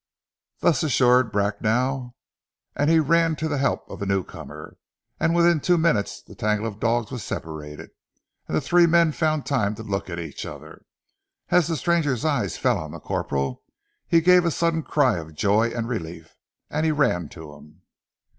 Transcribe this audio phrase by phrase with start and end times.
[0.61, 2.15] Thus assured Bracknell
[2.75, 4.77] and he ran to the help of the new comer,
[5.19, 7.91] and within two minutes the tangle of dogs was separated,
[8.47, 10.85] and the three men found time to look at each other.
[11.49, 13.61] As the stranger's eyes fell on the corporal,
[14.07, 16.35] he gave a sudden cry of joy and relief,
[16.71, 17.83] and ran to him.